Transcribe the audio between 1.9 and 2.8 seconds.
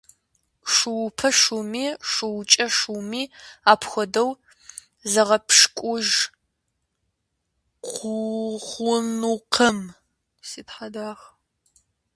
шуукӀэ